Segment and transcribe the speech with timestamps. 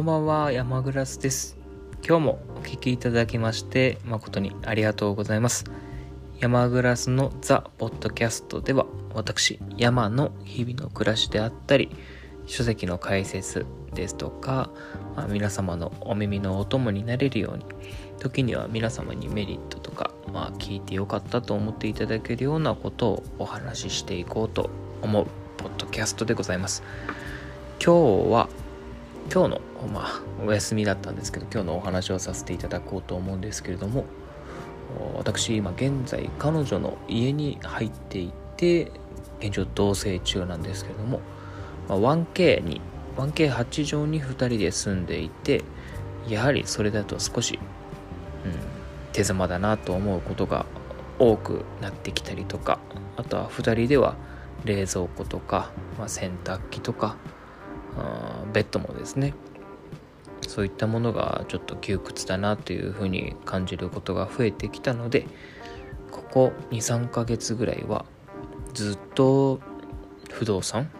[0.00, 1.58] こんばんは、山グラスです。
[2.02, 5.66] 今日もお聞きいただきまして誠にありがとうございます。
[6.38, 11.94] 山グラスのザ・ポッドキャストでは私、山の日々の暮らしであったり、
[12.46, 14.70] 書籍の解説ですとか、
[15.16, 17.66] まあ皆様のお耳のお供になれるように、
[18.18, 24.70] 時には皆様にメリットとか、まあ、聞いてよかったと思っていただけるようなことをお話ししていこうと
[25.02, 25.26] 思う
[25.58, 26.82] ポッドキャストでございます。
[27.84, 28.48] 今日は
[29.32, 29.60] 今日の
[29.92, 34.04] まあお休みだったんですけど今日のお話をさせていただこうと思うんですけれども
[35.16, 38.90] 私今現在彼女の家に入っていて
[39.40, 41.20] 現状同棲中なんですけれども、
[41.88, 42.80] ま、1K に
[43.16, 45.62] 1K8 畳に2人で住んでいて
[46.28, 47.58] やはりそれだと少し、
[48.44, 48.52] うん、
[49.12, 50.66] 手狭だなと思うことが
[51.18, 52.78] 多くなってきたりとか
[53.16, 54.16] あとは2人では
[54.64, 57.16] 冷蔵庫とか、まあ、洗濯機とか
[57.96, 59.34] あベッドもですね。
[60.48, 65.26] そういったものがちょっと窮屈だなというふうに感じることが増えてきたので
[66.10, 68.04] ここ23ヶ月ぐらいは
[68.74, 69.60] ずっと
[70.30, 70.90] 不動産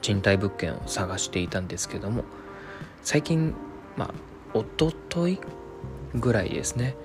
[0.00, 2.24] 賃貸物件を探していたんですけども
[3.02, 3.54] 最近
[3.96, 4.06] ま
[4.54, 5.40] あ一昨日
[6.14, 6.96] ぐらいですね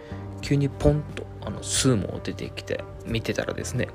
[0.42, 3.90] 急にポンとあのスーモ出てきて見てたらですね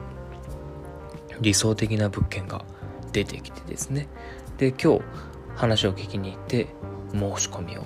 [1.41, 2.65] 理想的な物件が
[3.13, 4.09] 出てきてですね
[4.63, 5.03] で今日
[5.57, 6.69] 話を聞きに行って
[7.11, 7.85] 申し込みを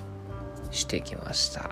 [0.69, 1.63] してきました。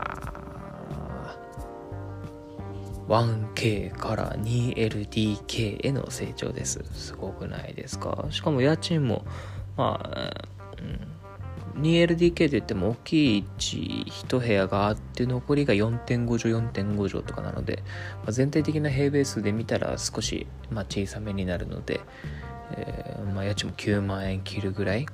[3.07, 6.83] 1K から 2LDK への成長です。
[6.91, 8.25] すごくないですか？
[8.31, 9.23] しかも家賃も
[9.77, 10.31] まあ、
[11.75, 17.83] うん、2LDK といっても大きい1部屋があって残りが4.5畳4.5畳とかなので、
[18.23, 21.99] まあ、全体的な平米数で見たら少し、まあ、小さめになるので、
[22.71, 25.05] えーまあ、家賃も9万円切るぐらい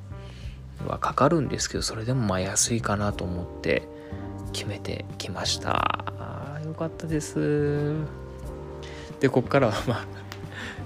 [0.87, 3.87] はかかるんですけどそれでもまあ安いかなと思って
[4.53, 6.05] 決めてきました。
[6.19, 7.93] あよかったです。
[9.19, 10.05] でこっからは まあ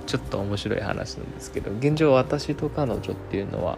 [0.05, 3.77] ちょっと面白い話なんですけど現状私と彼女っていうのは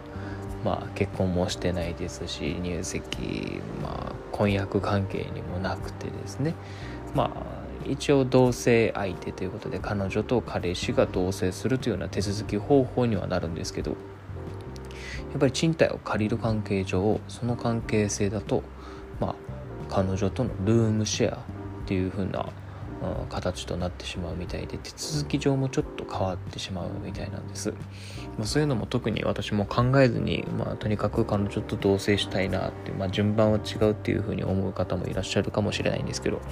[0.64, 6.54] まあ結婚もしてないですし入籍まあ婚約関係にもなくてですね。
[7.14, 13.96] まあ一応同性相手ということで彼女と彼氏が同棲するというような手続き方法にはなるんですけどや
[15.36, 18.62] っぱり賃貸を借りる関係上その関係性だと
[19.20, 19.34] まあ
[19.88, 21.40] 彼女とのルームシェアっ
[21.86, 22.46] ていう風な、
[23.02, 27.70] うん、形となってしまうみたいで手続き上もちょっと変わってしまうみたいなんです、
[28.36, 36.42] まあ、そういうのも特に私も考えずに、まあ、とにかく彼女と同棲したいなって、まあ、順番は違うっていう風に思う方もいらっしゃるかもしれないんですけど、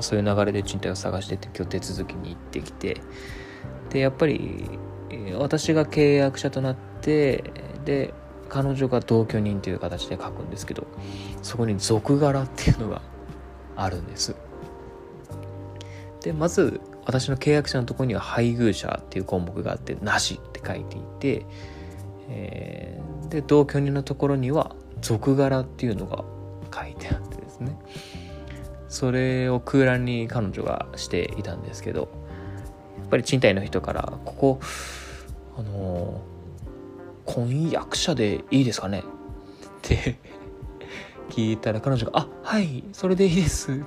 [0.00, 3.00] そういう流れで賃貸を探してて今日手続きに行ってきて
[3.90, 4.78] でやっぱり
[5.38, 7.44] 私が契約者となって
[7.84, 8.14] で
[8.48, 10.86] 彼女が同居人という形で書くんですけど
[11.42, 13.02] そこに俗柄っていうのが
[13.76, 14.34] あるんです。
[16.22, 21.46] でまず私の契約者のところには配偶者っていう項目があってなしって書いていて、
[22.28, 26.24] えー、で同居人のところには俗柄っていうのが
[26.72, 27.78] 書いてあってですね。
[28.90, 32.08] それを空欄に彼女がしていたんですけど
[32.98, 34.60] やっぱり賃貸の人からここ
[35.56, 36.20] あの
[37.24, 39.00] 婚約者でいいですかね？
[39.00, 39.02] っ
[39.80, 40.18] て
[41.30, 43.82] 聞いたら彼女が「あはいそれでいいです」って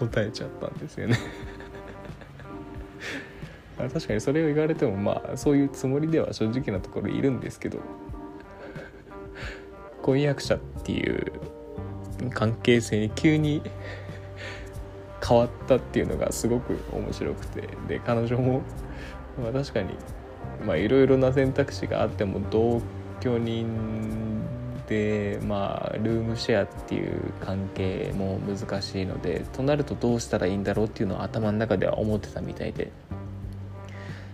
[0.00, 1.16] 答えちゃったんですよね。
[3.92, 7.78] 確かにそれを言われてもまあそういうつもりでは正直なところいるんですけど。
[10.02, 11.30] 婚約者っていう
[12.28, 13.62] 関係性に急に
[15.26, 18.62] 変わったっていうのがすごく面白くてで彼女も
[19.42, 19.94] まあ確かに
[20.82, 22.82] いろいろな選択肢があっても同
[23.20, 24.42] 居人
[24.88, 32.90] でまあルームシェアっていう関係も難しいのでとなるとどうしたらいいんだろうっていうのを頭の中では思ってたみたいで。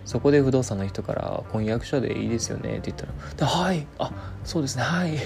[0.07, 2.97] そこで不動産の人から「婚約者でいいですよね」って言っ
[3.35, 4.09] たら「はいあ
[4.45, 5.17] そうですねはい」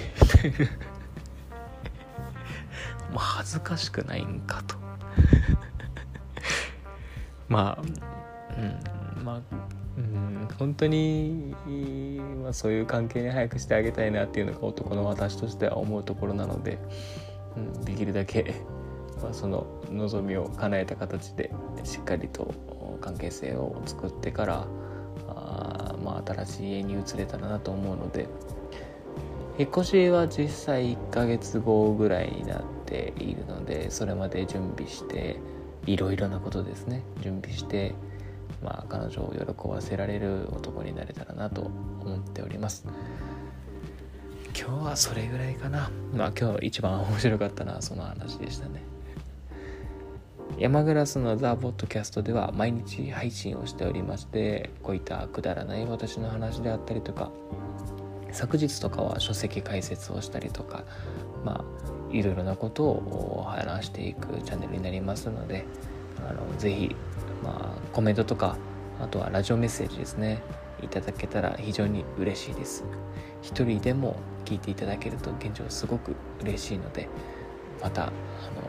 [3.12, 4.76] もう恥ずかしくないんかと。
[7.48, 7.82] まあ
[8.58, 9.42] うんまあ
[9.98, 11.54] うん本当に、
[12.42, 16.80] まあ、そういう関係に早くしてあげたいなっていうのが男の私としては思うところなので、
[17.58, 18.56] うん、できるだけ、
[19.22, 21.52] まあ、その望みを叶えた形で
[21.84, 22.54] しっかりと
[23.02, 24.68] 関係性を作ってから
[25.28, 28.28] あ、まあ、新しい家に移れたらなと思うので
[29.58, 35.38] 引っ越しは実際1ヶ月後ぐらいになってているのでそれまで準備して
[35.86, 37.04] いろいろなことですね。
[37.22, 37.96] 準備して
[38.62, 42.86] まあ彼女を喜ばせられる男になれたらなと思っております。
[44.54, 45.90] 今日はそれぐらいかな。
[46.14, 48.84] まあ今日一番面白かったのはその話でしたね。
[50.60, 57.32] 山グラスのザ・ポッドキャストでは毎日配信をしておりましてこういったくだらない私の話であったりとか
[58.32, 60.84] 昨日とかは書籍解説をしたりとか
[61.44, 65.66] まあいろいろなことを話していくチャンネルになりますので
[66.28, 66.96] あのぜひ、
[67.44, 68.58] まあ、コメントとか
[69.00, 70.42] あとはラジオメッセージですね
[70.84, 72.84] いただけたら非常に嬉しいです。
[73.42, 77.08] 一人でも聞いていただけると現状すごく嬉しいので
[77.82, 78.12] またあ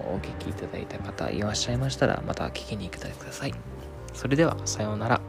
[0.06, 3.54] のお聞きいただいた方いらっしゃいましたらまた聞きに来てください。
[4.14, 5.20] それではさようなら。